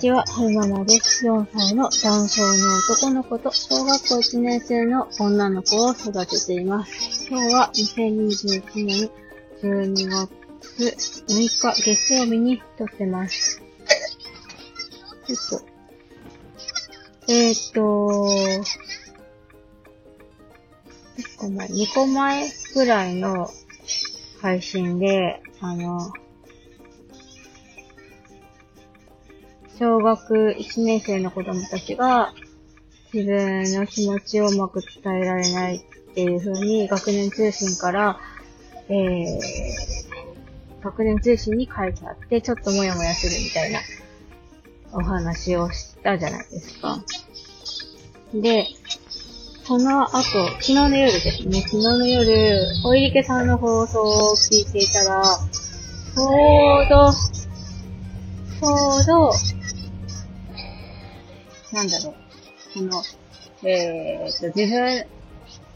[0.00, 1.28] ちは、はるままです。
[1.28, 7.28] 4歳の男性の男の子と小学校1年生の女の子を育てています。
[7.28, 9.10] 今日は2021年
[9.62, 13.60] 12月6日月曜日に撮ってます。
[15.26, 17.80] ちょっと、えー、っと、
[21.18, 23.50] 1個前、2個前ぐらいの
[24.40, 26.10] 配信で、あの、
[29.80, 32.34] 小学1年生の子供たちが
[33.14, 35.80] 自分の気持ちをうまく伝えられないっ
[36.14, 38.20] ていう風に学年通信から、
[38.90, 39.40] えー、
[40.82, 43.80] 学年通信に書いてあって、ちょっともやもやするみたいな
[44.92, 47.02] お話をしたじゃないですか。
[48.34, 48.66] で、
[49.64, 59.59] その後、昨日の夜ですね、昨日の夜、おいりけさんの放送を聞いていたら、ちょうど、ちょうど、
[61.72, 62.14] なんだろう、
[62.72, 63.02] その、
[63.62, 65.06] えー、と、自分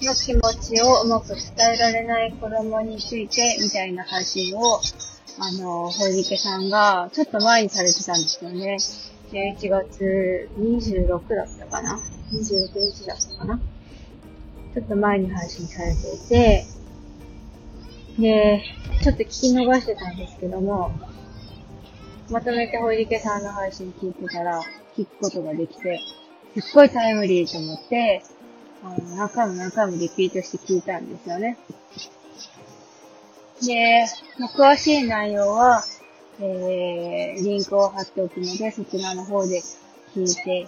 [0.01, 4.81] の気持ちをうまく伝えられない子供について、みたいな配信を、
[5.39, 8.77] あの、ほいけさんが、ちょっと前にされてたんですよね。
[9.31, 12.01] 11月26だったかな
[12.33, 13.61] ?26 日だったかな
[14.75, 16.65] ちょっと前に配信されていて、
[18.19, 18.63] で、
[19.03, 20.93] ちょっと聞き逃してたんですけども、
[22.31, 24.61] まとめてほいりけさんの配信聞いてたら、
[24.97, 26.01] 聞くことができて、
[26.61, 28.23] すっごいタイムリーと思って、
[28.85, 31.59] あの、何回も何回もリピートして聞いたんですよね。
[33.63, 34.07] で、
[34.57, 35.85] 詳しい内容は、
[36.41, 39.63] えー、リンクを貼っておくので、そちらの方で
[40.15, 40.67] 聞いて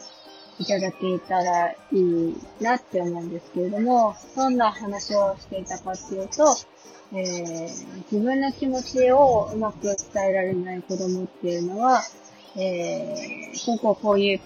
[0.59, 6.57] いただけたらいいなって思うんですけれども、どんな話をしていたかっていうと、
[7.13, 7.69] えー、
[8.11, 9.97] 自分の気持ちをうまく伝
[10.31, 12.03] えられない子供っていうのは、
[12.57, 14.41] えー、こうこうこういう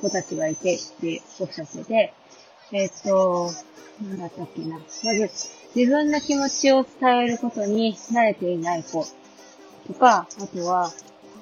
[0.00, 2.14] 子たちがいてっておっしゃってて、
[2.72, 3.50] えっ、と、
[4.02, 4.78] なんだったっけな。
[4.78, 5.30] まず、
[5.74, 9.06] 自分の気持ちを伝えることに慣れていない子
[9.86, 10.92] とか、あとは、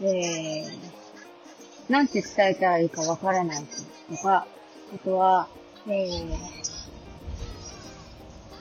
[0.03, 3.65] えー、なんて伝えたらいいかわからない
[4.09, 4.47] 子とか、
[4.94, 5.49] あとは、
[5.87, 6.37] えー、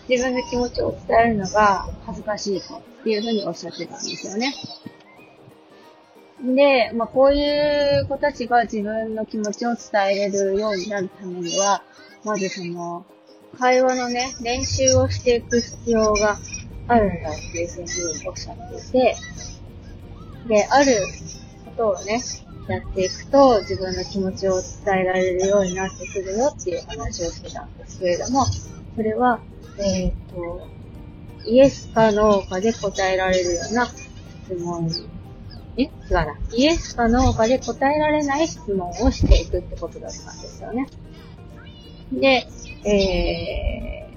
[0.09, 4.53] 自分の気持ちを伝えるのが恥ずかしい子っていうふうにおっしゃってたんですよね。
[6.43, 11.83] で、まあ、こういう子たちが自分の気持ちを伝えれるようになるためには、
[12.23, 13.05] まずその、
[13.59, 16.39] 会話のね、練習をしていく必要が
[16.87, 19.15] あるんだっていうふうにおっしゃっていて、
[20.47, 20.93] で、ある
[21.65, 22.21] ことをね、
[22.67, 28.45] やっていくと自分の気持ちを伝えられるようになってくるよっていう話をしてたんですけれども、
[28.95, 29.39] それは、
[29.77, 30.67] えっ、と、
[31.45, 34.87] イエスかノーかで答えられるような質問
[35.77, 36.37] え違うな。
[36.53, 40.87] イエスかノーかで答えられない質問をしていくってことだったんですよね。
[42.11, 42.47] で、
[42.89, 44.09] え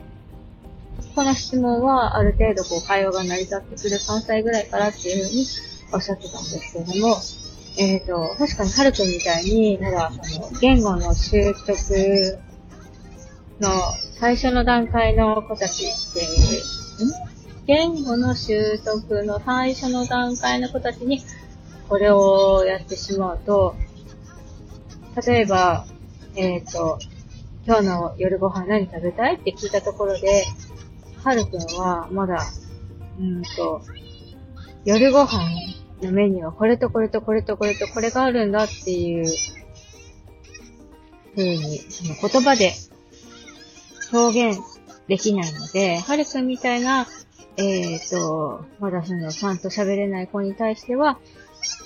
[1.01, 5.47] ー、この質問はある程度こう会話が成り立ってくる3歳ぐらいからっていうふうに
[5.93, 7.17] おっしゃってたんですけれども、
[7.79, 12.39] えっ、と、確かにハルくんみたいに、まだその言語の習得
[13.61, 13.71] の
[14.19, 17.35] 最初の段階の子たちっていう、ん？
[17.67, 21.23] 言語の習得の最初の段階の子たちに
[21.95, 23.77] これをやってしまうと、
[25.25, 25.87] 例えば、
[26.35, 26.99] えっ、と、
[27.65, 30.43] 今日の夜ご飯何食べたいって聞いたところで、
[31.23, 32.43] はるくんはまだ、
[33.21, 33.81] うんと、
[34.85, 35.39] 夜ご飯
[36.03, 39.27] のメニューはこれとこれとこれとこれとこれがあるんだっていう
[41.37, 42.73] 風に、その言葉で
[44.13, 44.61] 表現
[45.07, 47.07] できないので、はるくんみたいな、
[47.57, 51.21] えっ、と、まだその、ちゃんと喋れない子に対しては、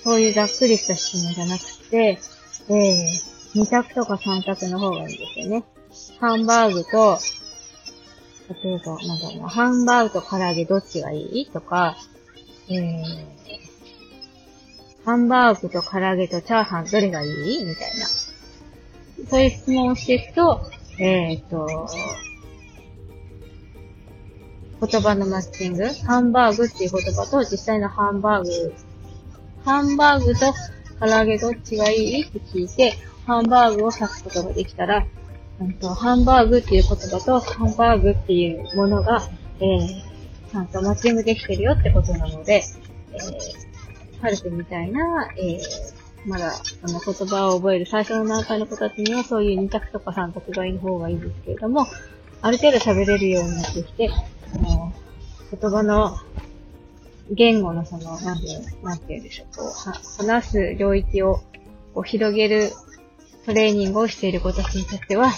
[0.05, 2.19] そういうざっくりした質問じゃなくて、
[2.69, 5.65] えー、2択とか3択の方がいいんですよね。
[6.21, 7.19] ハンバーグと、
[8.63, 11.97] 例えば、なんだろうな、ハンバーグと唐揚げどっちがいいとか、
[12.69, 13.04] えー、
[15.04, 18.07] ハンバーグと唐揚げとチャーハンどれがいいみたいな。
[19.28, 20.60] そういう質問をしていくと、
[20.98, 21.89] えっ、と、
[24.81, 28.74] 言葉のマッチング、ハンバーグっていう言葉と実際のハンバーグ、
[29.68, 30.54] ハンバーグと
[30.98, 32.22] 唐揚げどっちがいい？
[32.22, 32.94] って聞いて、
[33.26, 35.06] ハンバーグを指すことができたら、
[35.60, 39.20] うんとハンバーグっていう言葉とハンバーグっていうものが、
[39.60, 42.65] えー、ちゃんとマッチングできてるよってことなので、
[43.12, 45.60] えー、ハルくんみたいな、えー、
[46.24, 51.86] まだ、その言葉を覚える最初の段階の子たちにはそういう2択とか3択がいい方がいいんですけれども、
[52.41, 54.09] ある程度喋れるようになってきて、
[54.54, 54.94] あの
[55.60, 56.16] 言葉の
[57.30, 61.41] 言語のその、なんていう、なんていうでしょう、こう、話す領域を、
[61.95, 62.71] こう広げる
[63.47, 65.30] トレーニングをしている子たちにとっては、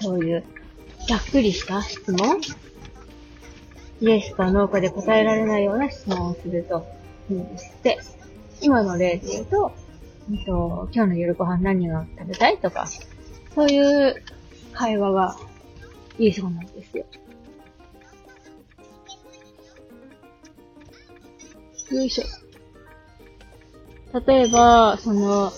[0.00, 0.44] そういう
[1.08, 2.40] ざっくりした質問
[4.00, 6.86] イエスかノーかで答えられないような質問をすると
[7.30, 7.98] いいんですって。
[8.60, 9.72] 今の例で言うと、
[10.32, 12.86] えっと、今日の夜ご飯何を食べたいとか、
[13.54, 14.22] そういう
[14.72, 15.36] 会話が
[16.18, 17.04] いいそうなんですよ。
[21.92, 22.24] よいしょ。
[24.26, 25.52] 例えば、その、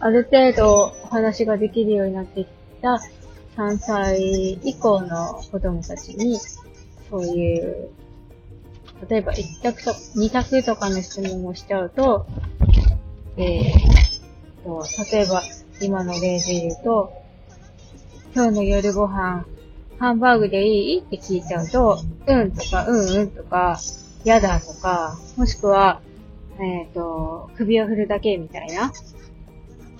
[0.00, 2.48] ある程度お話ができるようになってき
[2.80, 3.00] た
[3.56, 6.38] 3歳以降の子供たちに、
[7.10, 7.90] そういう、
[9.08, 12.26] 例えば1択と、2択とかの質問をしちゃうと、
[13.36, 15.42] えー、と、例えば
[15.80, 17.12] 今の例で言うと、
[18.34, 19.44] 今日の夜ご飯、
[19.98, 20.98] ハンバーグでいい？
[21.00, 23.78] って聞いちゃうと、うんとか、うんうんとか、
[24.24, 26.00] やだとか、もしくは、
[26.60, 28.92] えっ、ー、と、首を振るだけみたいな。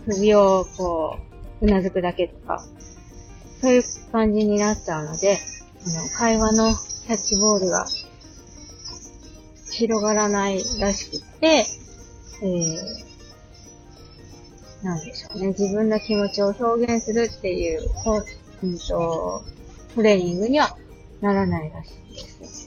[0.06, 1.18] 首をこ
[1.60, 2.64] う、うなずくだけとか、
[3.60, 5.38] そういう感じになっちゃうので、
[5.86, 6.74] あの、会話の
[7.06, 7.86] キャッチボールが
[9.72, 11.64] 広がらないらしくて、
[12.42, 12.76] えー、
[14.84, 15.48] なんでしょうね。
[15.48, 18.24] 自分の気持ちを表現するっていう、こ
[18.62, 19.42] う、うんと、
[19.94, 20.76] トレーニングには
[21.20, 22.61] ならないらしいです。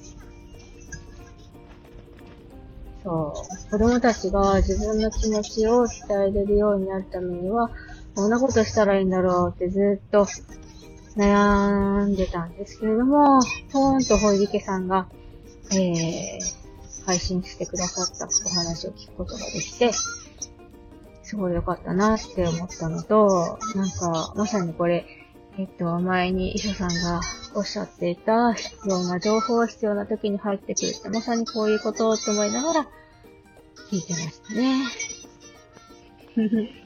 [3.06, 3.34] そ
[3.68, 3.72] う。
[3.72, 7.70] 子供たちが自分の気持ちを伝えれるようになるためには、
[8.16, 10.26] どんなことしたらいいんだろうってずっと
[11.16, 13.40] 悩んでたんですけれども、
[13.72, 15.08] ポーンとほいりけさんが、
[15.72, 19.92] えー、配信してくださったお話を聞くことができて、
[21.22, 25.06] すごい良かったなって思ったのと、なんか、まさにこれ、
[25.58, 27.22] えっと、前に医者さんが
[27.54, 32.88] おっしゃっていた必要な情報が必要な時に入ってくるって、まさにこういうことをと思いながら
[33.90, 34.84] 聞いてましたね。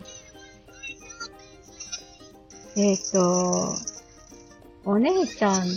[2.76, 3.74] えっと、
[4.86, 5.68] お姉ちゃん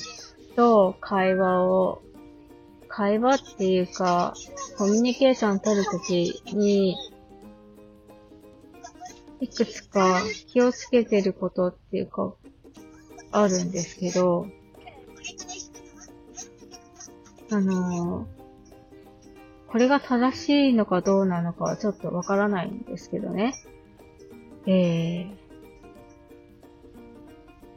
[0.55, 2.03] と会話を、
[2.89, 4.35] 会話っていうか、
[4.77, 6.95] コミュニケーション取るときに、
[9.41, 12.35] いくつか気をつけてることっていうか、
[13.33, 14.47] あるんですけど、
[17.51, 18.27] あの
[19.69, 23.55] これが正しいのかどうなのかはちょっとわからないんですけどね。
[24.67, 25.35] えー、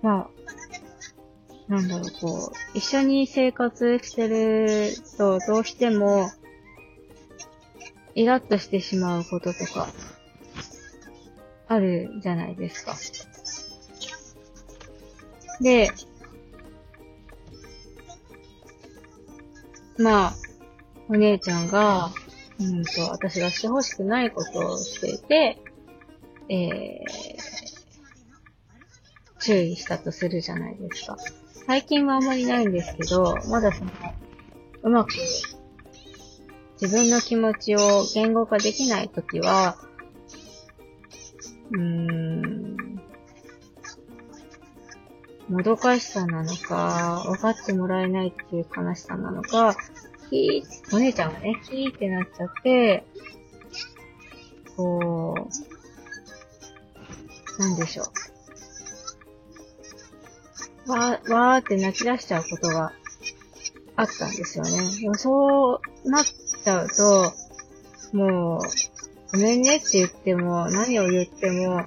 [0.02, 6.30] まあ、なんだろう、こう、一緒に生活してると、どうしても、
[8.13, 9.88] イラッとしてしまうこととか、
[11.68, 12.96] あるじゃないですか。
[15.62, 15.92] で、
[19.98, 20.36] まあ、
[21.07, 22.12] お姉ちゃんが、
[22.60, 25.57] うんと、私がしてほしくないことをしていて、
[26.50, 31.18] えー、注意したとするじゃないですか。
[31.66, 33.92] 最近はあんまりないんですけど、まだその、
[34.84, 35.13] うまく
[36.81, 39.78] 自分の気持ちを言語化できないときは、
[41.72, 42.55] うーん、
[45.50, 49.75] もどかしさなのか、分かってもらえないっていう悲しさなのか、
[50.29, 53.03] ひー、お姉ちゃんがね、ひーってなっちゃって、
[54.75, 55.36] こ
[57.58, 58.03] う、なんでしょ
[60.88, 60.91] う。
[60.91, 62.91] わー、わーって泣き出しちゃうことが
[63.96, 64.72] あったんですよね。
[65.00, 67.34] でもそうなっちゃうと、
[68.17, 68.60] もう、
[69.31, 71.86] ごめんねって言っても、何を言っても、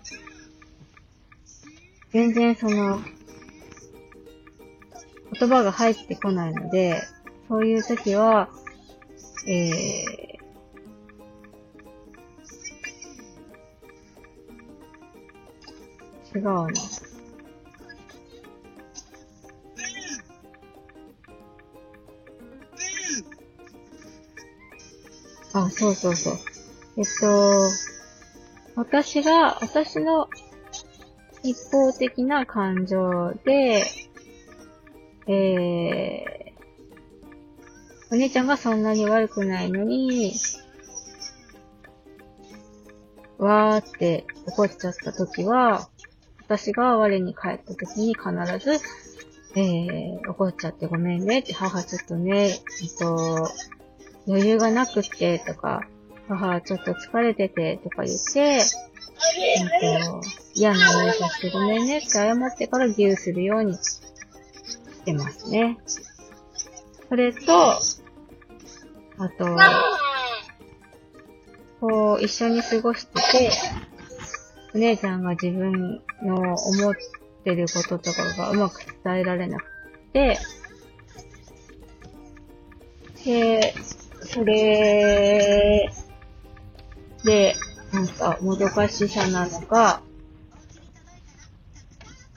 [2.12, 3.00] 全然その、
[5.38, 7.02] 言葉が入ってこないので、
[7.48, 8.48] そういう時は、
[9.46, 16.66] えー、違うな。
[25.54, 26.34] あ、そうそうそう。
[26.96, 27.70] えっと、
[28.76, 30.28] 私が、私の
[31.42, 33.84] 一方的な感情で、
[35.28, 40.32] えー、お姉ちゃんがそんなに悪くないのに、
[43.38, 45.88] わーって怒っちゃった時は、
[46.40, 48.80] 私が我に帰った時に必ず、
[49.54, 52.58] えー、怒っちゃってごめんねって、母ちょっとね、えっ
[52.98, 53.48] と、
[54.26, 55.82] 余裕がなくって、とか、
[56.26, 58.60] 母ちょっと疲れてて、とか言って、えっ
[60.10, 60.20] と、
[60.54, 63.76] 嫌な思いさせてごめんねって謝ってから牛するように
[65.08, 65.78] てますね。
[67.08, 67.80] それと、あ
[69.38, 69.56] と、
[71.80, 73.50] こう、一緒に過ごしてて、
[74.74, 76.94] お姉ちゃんが自分の思っ
[77.44, 79.64] てることとかがうまく伝えられなく
[80.12, 80.38] て、
[83.24, 83.74] で、
[84.20, 85.90] それ
[87.24, 87.56] で、
[87.92, 90.02] なんか、もどかしさなのか、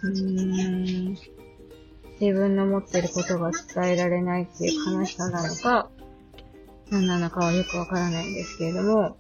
[0.01, 1.18] うーん、
[2.22, 5.90] 自分の持ってることが伝えられないっていう悲しさなのか、
[6.92, 9.18] 何なのかはよくわからないんですけれども、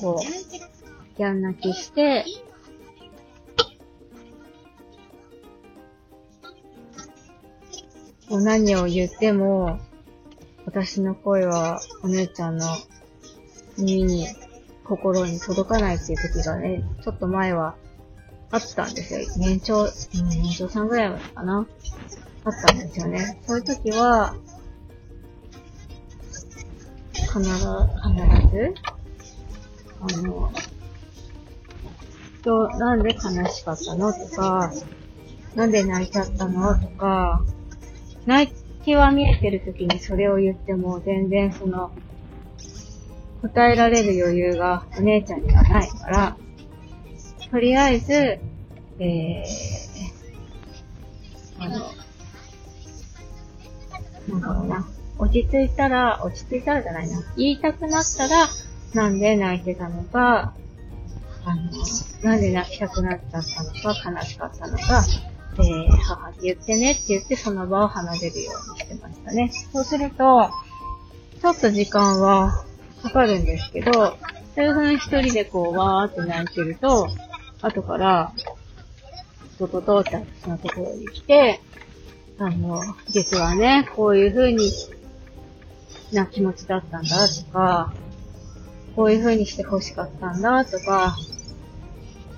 [0.00, 0.18] こ
[1.18, 2.24] う、やん泣きして、
[8.30, 9.78] もう何を言っても、
[10.64, 12.66] 私の声はお姉ちゃんの
[13.76, 14.28] 耳に、
[14.82, 17.76] 心に届かないっていう時がね、ちょっと前は
[18.56, 19.20] あったんですよ。
[19.36, 21.66] 年長、うん、年長さんぐらいまでかな。
[22.44, 23.38] あったんですよね。
[23.46, 24.34] そういう時は、
[27.12, 28.74] 必ず、必ず、
[30.00, 30.52] あの、
[32.42, 34.72] と、なんで悲しかったのとか、
[35.54, 37.42] なんで泣いちゃったのとか、
[38.24, 38.52] 泣
[38.84, 41.90] きは見えてる時にそれを言っても全然その、
[43.42, 46.36] 答えられる余裕がお姉ちゃんにはないから、
[47.50, 49.44] とりあえず、えー、
[51.58, 51.90] あの、
[54.28, 54.86] なんだろうな。
[55.18, 57.22] 落ち着いたら、落ち着いたらじゃないな。
[57.36, 58.48] 言いたくなったら、
[58.94, 60.54] なんで泣いてたのか、
[61.44, 61.62] あの、
[62.22, 65.04] なんで泣きたくなっちゃったのか、悲しかったのか、
[65.58, 69.50] えー、母って言ってねって言ってその場を離れるようにしてましたね。
[69.72, 70.50] そうすると、
[71.40, 72.64] ちょっと時間は
[73.02, 73.92] かかるんですけど、
[74.54, 77.08] そういう風に一人でこう、わーって泣いてると、
[77.66, 78.32] 後から、
[79.58, 81.60] とととって私のところに来て、
[82.38, 84.70] あの、実はね、こういう風に
[86.12, 87.92] な気持ちだったんだとか、
[88.94, 91.16] こういう風にして欲しかったんだとか、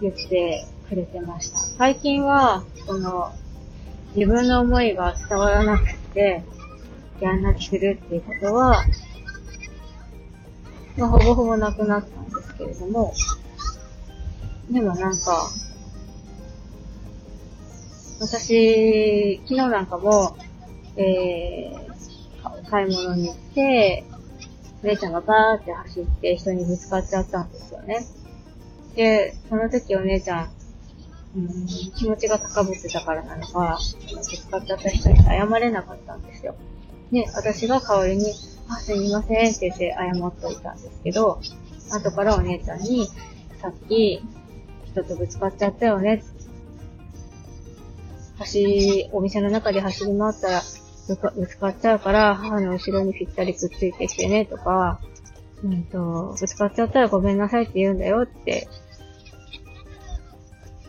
[0.00, 1.58] 言ってくれてました。
[1.58, 3.32] 最近は、その、
[4.14, 6.42] 自分の思いが伝わらなくて、
[7.20, 8.84] やん泣きするっていうことは、
[10.96, 13.12] まあ、ほぼほぼなくなったんですけれども、
[14.70, 15.50] でもなんか、
[18.20, 20.36] 私、昨日なんかも、
[20.96, 24.04] えー、買い物に行って、
[24.82, 28.06] 姉ちゃんがバーって走って人にぶつかっちゃったんですよね。
[28.94, 30.50] で、その時お姉ちゃん、
[31.36, 33.78] うん、気持ちが高ぶってたからなのか、
[34.12, 36.56] ぶつかっちゃった人に謝れなかったんですよ。
[37.12, 38.32] で、私が代わりに、
[38.68, 41.40] あ、すみませんって言って謝っといたんですけど、
[41.90, 43.08] 後からお姉ちゃんに、
[43.60, 44.22] さっき、
[45.02, 46.22] 人とぶつかっちゃったよね。
[48.38, 50.62] 走、お店の中で走り回ったら
[51.34, 55.00] ぶつかっちゃうから、母の後ろにぴったりくっついてきてね、とか、
[55.64, 58.68] うんと、ぶつかっちゃったらごめんなさいって言うんだよって、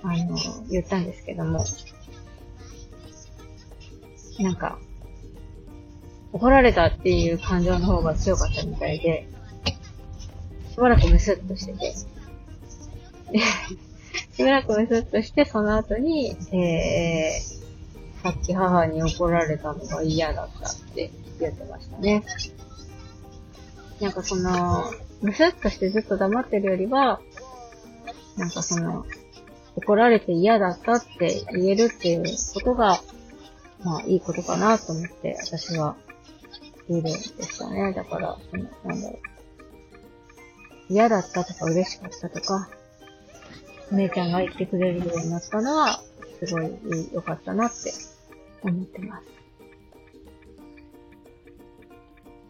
[0.04, 0.38] あの、
[0.70, 1.64] 言ったんですけども、
[4.40, 4.78] なんか、
[6.32, 9.28] 怒られたっていう感情の方が強かったみたいで、
[10.72, 11.94] しばらくムスッとしてて、
[14.40, 22.24] しばらくムスッとして、その後に、えー、さっき母に怒られたのが嫌だったって言ってましたね。
[24.00, 24.86] なんかその、
[25.22, 27.20] ムスッとしてずっと黙ってるよりは、
[28.38, 29.06] なんかその、
[29.76, 33.02] 怒られて嫌だったって言えるっていうことが、
[33.84, 35.98] まあいいことかなと思って私は
[36.88, 37.92] 言えるんですよね。
[37.92, 39.20] だから、その、なんだろう。
[40.94, 42.70] 嫌だったとか嬉しかったとか、
[43.92, 46.00] お姉ちゃんが言ってくれるようになったのは、
[46.44, 46.72] すごい
[47.12, 47.92] 良かったなって
[48.62, 49.28] 思ってます。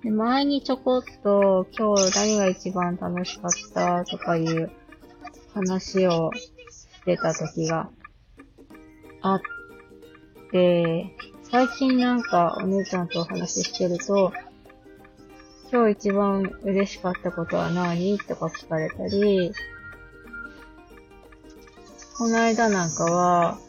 [0.04, 4.72] で前にちょこっと今日何が一番楽しかったとかいう
[5.54, 6.48] 話をし
[7.04, 7.90] てた時が
[9.22, 9.42] あっ
[10.52, 14.32] て、最近なんかお姉ちゃんとお話ししてると、
[15.72, 19.52] 今日一番嬉しかったことは何とか聞かれたり、
[22.20, 23.60] この間なんかは、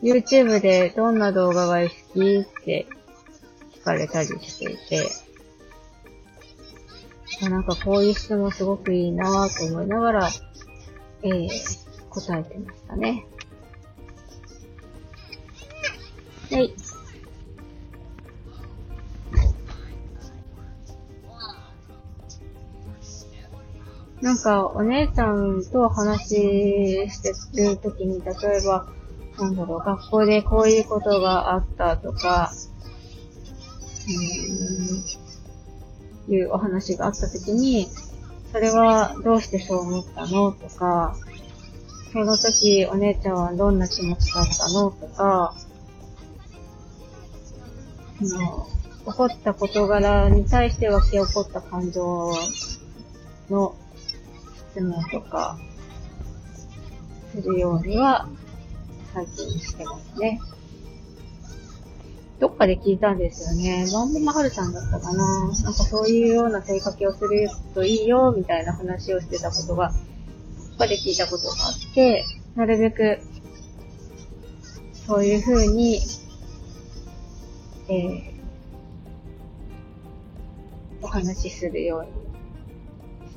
[0.00, 2.86] YouTube でどんな動画が好きって
[3.74, 5.10] 聞かれたりしていて、
[7.50, 10.30] なんかこういう質問すごくいいなぁと思いながら、
[11.24, 11.48] えー、
[12.10, 13.26] 答えてましたね。
[16.52, 16.72] はい。
[24.28, 27.22] なんか、お姉ちゃんと話し
[27.54, 28.86] てるときに、例えば、
[29.38, 32.52] なんだろう、学校でこういうことがあったとか、
[36.28, 37.88] うん、いうお話があった時に、
[38.52, 41.16] それはどうしてそう思ったのとか、
[42.12, 45.54] その時お姉ちゃんはどんな気持ちだったのとか、
[48.20, 48.68] の
[49.06, 52.30] 起こった事柄に対して湧き起こった感情
[53.48, 53.74] の
[54.70, 55.58] 質問とか、
[57.32, 58.28] するようには、
[59.14, 60.40] 最近してますね。
[62.40, 63.86] どっかで聞いたんですよね。
[63.92, 73.18] バンボマハルさんだったかななんかそういうような問いかけをするといいよ、みたいな話をしてたことが、どっかで聞いたことがあって、なるべく、
[75.06, 76.00] そういう風に、
[77.88, 78.32] えー、
[81.02, 82.37] お話しするように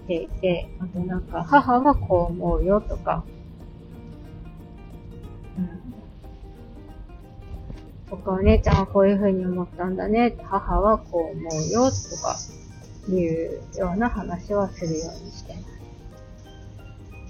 [0.08, 3.24] ていて、あとなんか、母はこう思うよとか、
[5.58, 5.94] うん。
[8.10, 12.38] とか、お姉ちゃんはこういう風に思ったんだね、母はこう思うよとか、
[13.10, 15.66] いうような話はするようにしてます。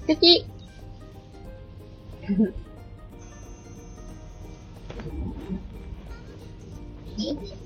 [0.01, 0.45] 素敵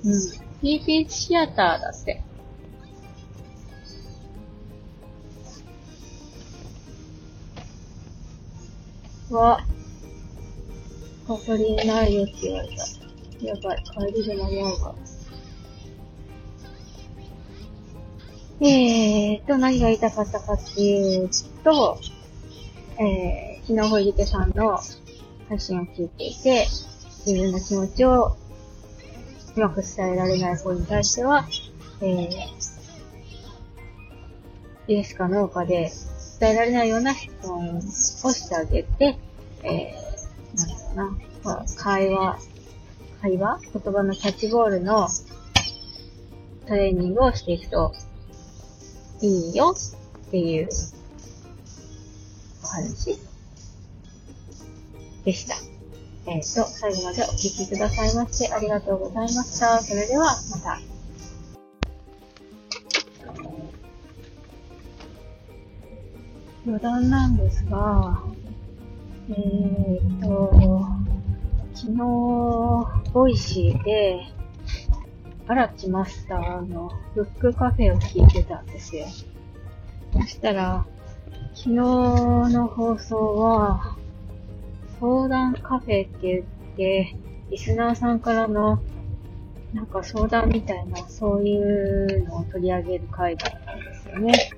[0.04, 0.46] うん。
[0.62, 2.22] TP シアターだって。
[9.30, 9.60] わ、
[11.28, 13.44] ガソリンないよって言われた。
[13.44, 14.94] やばい、帰りで間に合うか。
[18.60, 21.28] えーと、何が言いたかったかっていう
[21.62, 21.98] と、
[22.98, 24.78] えー、日野堀池さんの
[25.48, 26.66] 配信を聞いていて、
[27.26, 28.36] 自分の気持ちを
[29.56, 31.46] うまく伝えられない方に対しては、
[32.00, 32.28] えー、
[34.88, 35.90] イエスかノーかで
[36.38, 39.18] 伝えられないような質問をしてあげて、
[39.62, 42.38] えー、なんだろうな、まあ、会話、
[43.22, 45.08] 会話言葉のキャッチボールの
[46.66, 47.94] トレーニングをしていくと
[49.22, 49.74] いいよ
[50.26, 50.68] っていう
[52.62, 53.18] お話
[55.24, 55.56] でした。
[56.26, 59.80] えっ、ー、と、最後までお聴きくださいましてありがとうございました。
[59.80, 60.95] それではまた。
[66.66, 68.24] 余談なんですが、
[69.30, 70.84] えー、っと、
[71.74, 74.20] 昨日、ボイシーで、
[75.46, 79.06] 荒木マスターのブックカフェを聞いてたんですよ。
[80.12, 80.84] そしたら、
[81.54, 83.96] 昨日の放送は、
[84.98, 87.16] 相談カフェって言って、
[87.48, 88.82] リスナーさんからの、
[89.72, 94.55] なんか相談みたいな、そういうのを取り上げる回だったんですよね。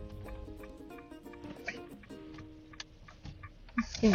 [4.01, 4.11] で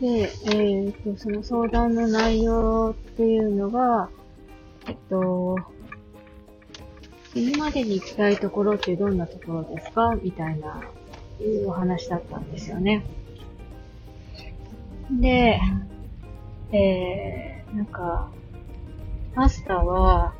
[0.00, 4.10] で、えー、と、その相談の内容っていうのが、
[4.86, 5.56] えっと、
[7.34, 10.14] 今までに行きたいところってどんなところですか？
[10.22, 10.82] みたいな、
[11.40, 13.04] いうお話だったんですよね。
[15.10, 15.60] で、
[16.72, 18.30] えー、なんか、
[19.34, 20.34] マスターは、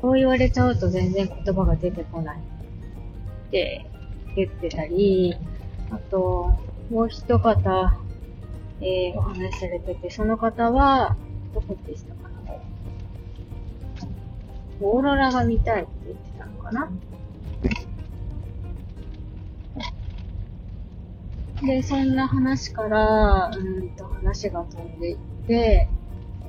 [0.00, 3.86] そう言われちゃうと全然言葉が出てこないって
[4.36, 5.36] 言ってたり、
[5.94, 6.52] あと、
[6.90, 7.96] もう一方、
[8.80, 11.16] えー、お話しされてて、その方は、
[11.54, 12.52] どこでしたかな？
[14.80, 16.90] オーロラが見たいって言ってたのかな？
[21.62, 25.88] で、そんな話から、うんと話が飛んでいって、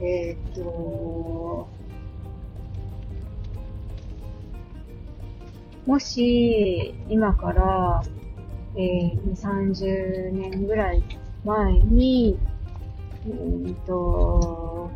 [0.01, 1.67] えー、っと、
[5.85, 8.03] もし、今から、
[8.77, 11.03] えー、30年ぐらい
[11.43, 12.37] 前に、
[13.25, 14.91] うんと、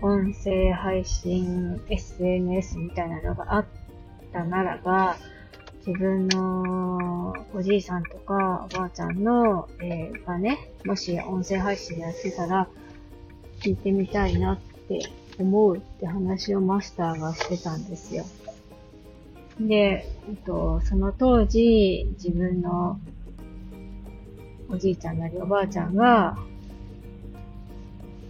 [0.00, 3.66] 音声配信、SNS みたいなのがあっ
[4.32, 5.16] たならば、
[5.86, 12.68] 自分のおじいさんとかおばあちゃんの、えー、がね、もし音声配信やってたら、
[13.60, 15.00] 聞いてみたいなって
[15.38, 18.24] 思うって話をマスターがしてたんですよ。
[19.68, 22.98] で、えっと、その当時、自分の
[24.68, 26.38] おじいちゃんなりおばあちゃんが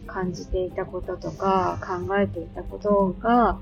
[0.06, 3.58] 感じていたこととか考えていたことが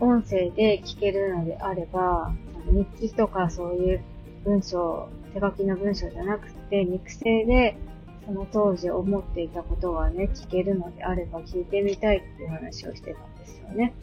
[0.00, 2.32] 音声で聞けるのであれば、
[2.70, 4.00] 日記とかそういう
[4.44, 7.76] 文章、手書きの文章じゃなくて、肉声で
[8.24, 13.94] その当時思っていたことがね、聞けるのであれば聞いてみたいっていう話をしてたんですよね。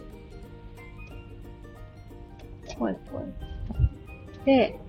[2.77, 4.45] ほいほい。
[4.45, 4.79] で、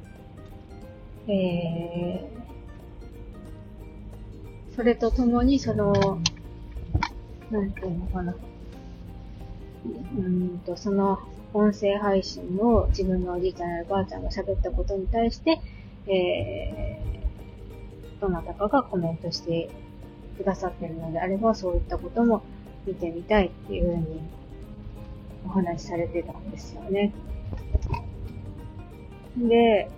[1.29, 5.92] えー、それとともに、その、
[7.51, 8.35] なんていうのかな。
[10.16, 11.18] うんと、その
[11.53, 15.61] 音声配信を自分のおじいちゃんやおばあちゃんが喋ったことに対して、
[16.07, 19.70] えー、どなたかがコメントして
[20.37, 22.42] くださってるのであれば、そういったことも
[22.87, 24.20] 見てみたいっていうふうに
[25.47, 27.12] お話しされてたんですよね。
[29.37, 29.90] で、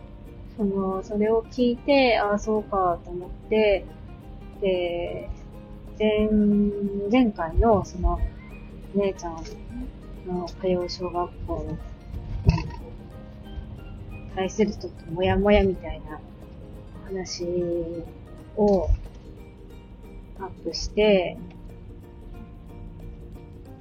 [0.57, 3.85] その、それを聞いて、ああ、そうか、と思って、
[4.61, 5.29] で、
[5.99, 6.29] 前、
[7.11, 8.19] 前回の、その、
[8.95, 9.37] 姉ちゃん
[10.27, 11.79] の通う小学校に
[14.35, 16.19] 対するちょっともやもやみたいな
[17.05, 17.45] 話
[18.57, 18.89] を
[20.41, 21.37] アップして、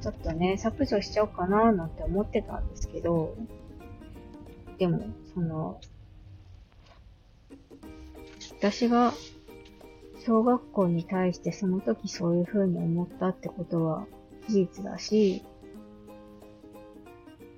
[0.01, 3.35] ちょっとね、削除しちゃおうかななんて思ってたんですけど、
[4.77, 4.99] でも、
[5.35, 5.79] その、
[8.57, 9.13] 私が
[10.25, 14.07] 小学校に対してその時そういう風に思ったってことは
[14.47, 15.43] 事実だし、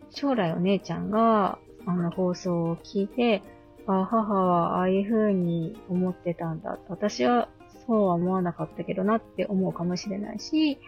[0.10, 3.44] 将来お姉ちゃんがあの放送を聞いて、
[3.86, 6.80] あ母はああいう風に思ってたんだ。
[6.90, 7.48] 私は
[7.86, 10.80] そうは思わなかったけどなって思うかもしれないし、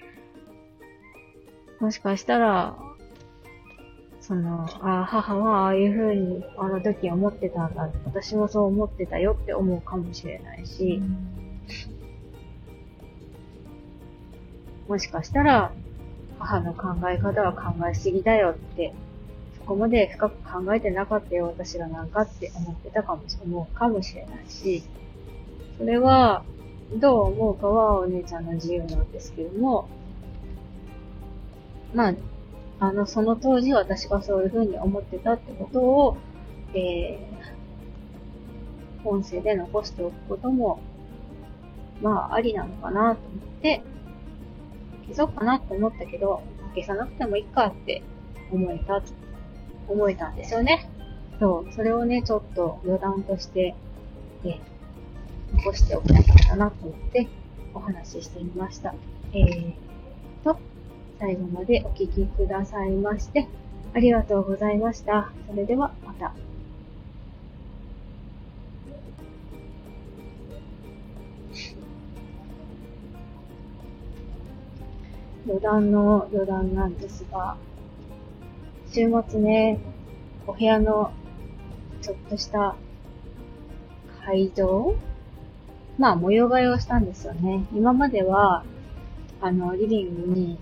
[1.80, 2.78] もしかしたら、
[4.30, 7.90] その、あ母はああいう風にあの時思ってたんだ。
[8.06, 11.02] 私もそう思ってたよって思うかもしれないし、
[14.88, 15.72] もしかしたら、
[16.38, 18.94] 母の考え方は考えすぎだよって、
[19.58, 24.84] そこまで深く考えてなかったよ、私がなんかって思ってたかもしれ思うかもしれないし、
[25.80, 26.44] それは、
[26.98, 29.90] どう思うかはお姉ちゃんの自由なんですけども、
[31.96, 32.14] まあ、
[32.80, 36.18] あの、その当時私がそういうふうに思ってたってことを、
[36.74, 40.80] えー、音声で残しておくことも、
[42.02, 43.82] まあ、ありなのかなと思って、
[45.08, 46.42] 消そうかなと思ったけど、
[46.76, 48.04] 消さなくてもいいかって
[48.52, 49.02] 思えた、
[49.88, 50.90] 思えたんですよね。
[51.40, 53.76] そう、それをね、ちょっと余談として、
[54.46, 54.60] え
[55.54, 57.28] 残しておきたかったなと思って
[57.74, 58.94] お話ししてみました。
[59.34, 59.74] えー
[60.44, 60.58] と、
[61.20, 63.48] 最後までお聴きくださいまして、
[63.94, 65.32] ありがとうございました。
[65.50, 66.34] それではまた。
[75.46, 77.58] 余談の余談なんですが、
[78.92, 79.80] 週末ね、
[80.48, 81.12] お部屋の
[82.02, 82.76] ちょっとした
[84.26, 84.96] 会場
[86.00, 87.66] まあ、模様替えをしたんですよね。
[87.74, 88.64] 今までは、
[89.42, 90.58] あの、リビングに、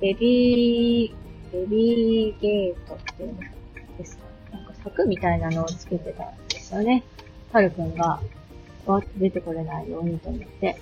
[0.00, 1.12] ベビー、
[1.52, 4.24] ベビーゲートっていうんですか。
[4.52, 7.04] なんか柵みたいなのをつけてたんですよね。
[7.52, 8.20] はるくんが、
[8.86, 10.76] わーって出てこれないようにと思って。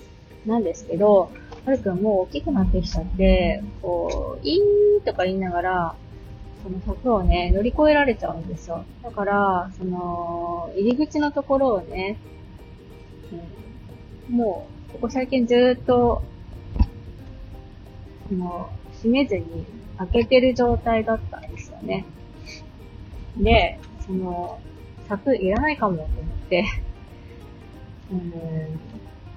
[0.45, 1.31] なんですけど、
[1.65, 5.95] はるくんもう大きくなってきちゃって、こう、いーとか言いながら、
[6.63, 8.83] その柵をね、乗り越えられちゃうんですよ。
[9.03, 12.17] だから、その、入り口のところをね、
[14.29, 16.21] うんもう、ここ最近ずっと、
[18.31, 19.65] もう、閉めずに
[19.97, 22.05] 開けてる状態だったんですよね。
[23.37, 24.59] で、その、
[25.07, 26.65] 柵いらないかもと思って、
[28.11, 28.79] うん、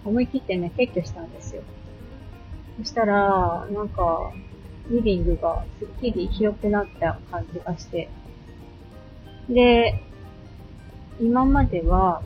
[0.04, 1.62] 思い切ってね、撤去したんですよ。
[2.78, 4.32] そしたら、なんか、
[4.90, 8.10] リビングがすっきり広くなった感じがして。
[9.48, 9.98] で、
[11.20, 12.22] 今までは、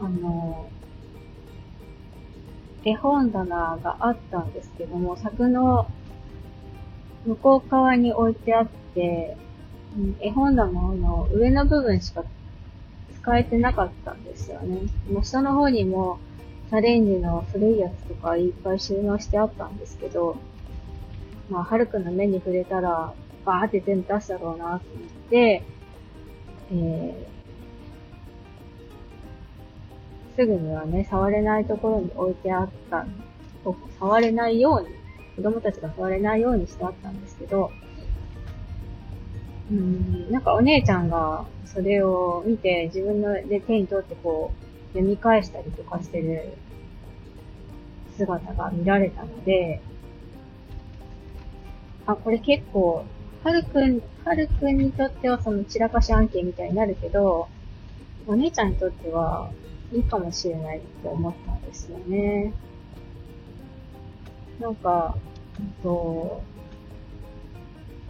[0.00, 0.70] あの、
[2.84, 5.86] 絵本棚があったんですけども、柵の
[7.26, 9.36] 向こう側に置いてあって、
[10.20, 12.24] 絵本棚の上の部分しか
[13.20, 14.82] 使えてなかったんですよね。
[15.10, 16.18] もう下の方にも
[16.70, 20.36] チャレンジの古いやつとかいっぱい収納してあったんですけど、
[21.50, 23.12] まあ、はるくんの目に触れたら、
[23.44, 24.80] バーって全部出したろうなと思っ
[25.30, 25.62] て、
[26.72, 27.26] え
[30.40, 33.04] すぐにはね、触れないところに置いてあった、
[33.98, 34.88] 触れないように、
[35.36, 37.70] 子供たちが触れないようにしてあったんですけど、
[39.70, 46.54] うん、なんかお姉ちゃんがそれを見て自分ので手に取ってこう読み返したりとかしてる
[48.16, 49.82] 姿が見られたので、
[52.06, 53.04] あ、これ結構、
[53.44, 57.48] はるくん、はるくんにとってはその散らかし案件みたいになるけど、
[58.26, 59.50] お姉ちゃんにとっては
[59.92, 62.52] いいかもしれないって思ったんですよね。
[64.60, 65.16] なんか、
[65.58, 66.42] えっと、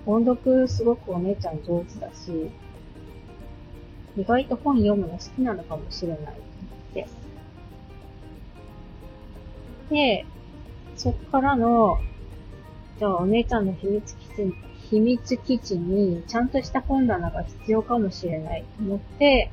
[0.06, 2.50] 音読すごくお姉ちゃん上手だし、
[4.16, 6.26] 意外と本読むの好きなのかもしれないっ
[6.94, 7.06] て。
[9.90, 10.26] で、
[10.96, 11.98] そっからの
[13.00, 14.54] じゃあお姉ちゃんの秘密基地、
[14.90, 19.50] 秘密基地にちゃんとした本棚が必要かもしれないと思って、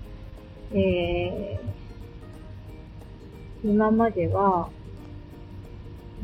[0.73, 1.86] えー、
[3.67, 4.69] 今までは、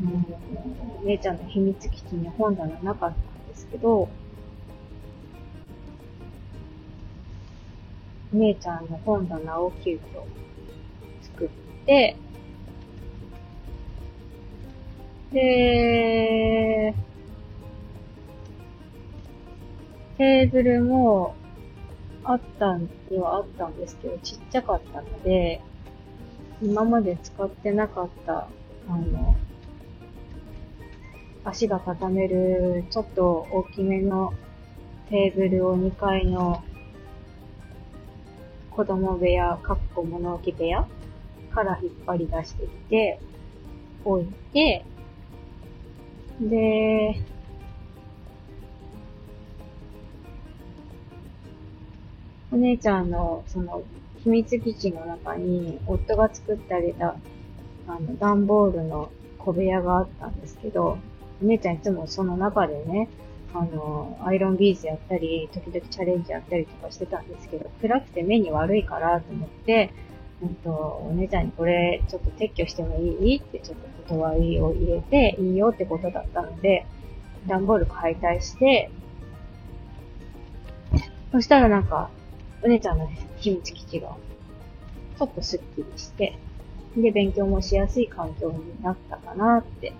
[0.00, 4.08] うん、姉ちゃんの秘密基地に本棚なかったんですけど、
[8.32, 10.00] 姉ちゃんの本棚を急遽
[11.20, 11.48] 作っ
[11.84, 12.16] て、
[15.30, 16.94] で、
[20.16, 21.34] テーブルも
[22.24, 25.60] あったんではあったんですけど、ちっちゃかったので、
[26.62, 28.48] 今まで使ってなかった、
[28.88, 29.36] あの、
[31.44, 34.32] 足が畳める、ちょっと大きめの
[35.10, 36.62] テーブルを2階の
[38.70, 40.86] 子供部屋、かっこ物置部屋
[41.52, 43.20] から引っ張り出してきて、
[44.04, 44.84] 置いて、
[46.40, 47.20] で、
[52.50, 53.82] お姉ちゃんの、その、
[54.24, 57.16] 秘密基地の中に、夫が作ってあげた、
[57.86, 60.98] あの、段ボールの小部屋があったんですけど、
[61.42, 63.08] お姉ちゃんいつもその中でね、
[63.52, 69.92] あの、アイロンビーズやったり、時々チャレンジやったりとかしてたんですけど、暗くて目に悪いからと思って、
[70.42, 73.36] うんと、お姉ちゃんにこれちょっと撤去してもいい？
[73.36, 76.86] ってちょっと断りを入れて、いいよってことだったので、
[77.46, 78.90] 段ボール解体して、
[81.30, 82.10] そしたらなんか、
[82.64, 84.16] お姉ちゃんの秘密基地が、
[85.18, 86.38] ちょっとスッキリして、
[86.96, 89.92] で、勉強もしやすい環境になったかなって。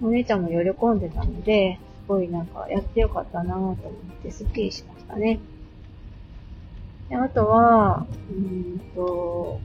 [0.00, 3.76] お姉ちゃんも喜んでたので、すごいなんかやってよかったなと思っ
[4.22, 5.40] てスッキリしましたね。
[7.08, 9.60] であとは、うんと、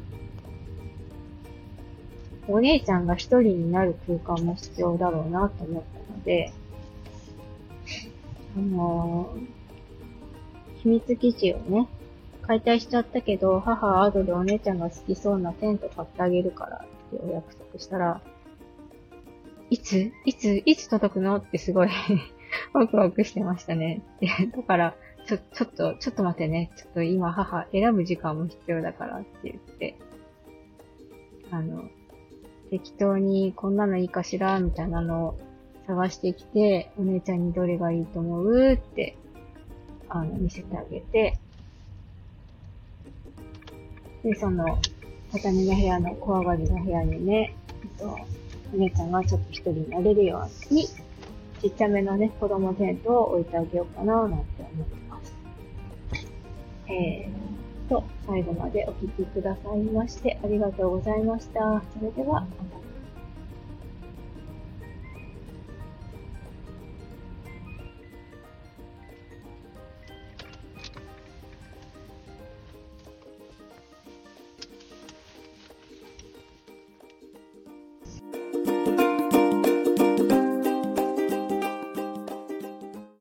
[2.47, 6.51] お姉ちゃんが一人になる空間も必要だろうなと思ったので、
[8.57, 9.52] あのー、
[10.83, 11.87] 秘密基地をね、
[12.41, 18.21] 解体しちゃったけど、母は後でお姉ちゃんが好きそうなテント買ってあげるからってお約束したら、
[19.69, 20.11] いつ？
[20.25, 20.61] いつ？
[20.65, 21.37] いつ届くの？
[21.37, 21.89] ってすごい
[22.73, 24.01] ワクワクしてましたね。
[24.55, 26.69] だから、ちょ、ちょっと、ちょっと待ってね。
[26.75, 29.95] ちょっと今母選ぶ時間も必要だからって言って、
[31.49, 31.85] あの、
[32.69, 34.59] 適当にこんなのいいかしら？
[34.59, 35.39] みたいなのを
[35.87, 38.73] 探してきて、お姉ちゃんにどれがいいと思う？
[38.73, 39.17] って、
[40.15, 41.39] あの、見せてあげて、
[44.23, 44.77] で、その、
[45.31, 48.17] 畳の部屋の小上がりの部屋にね、えっと、
[48.73, 50.87] お姉ちゃんがちょっと一人になれるように、
[51.61, 55.35] ちっちゃめのね、子供テントを置いてあげようかな、なんて思ってます。
[56.87, 61.81] えーと、最後までお聴きくださいましてありがとうございました。
[61.97, 62.82] それでは、また。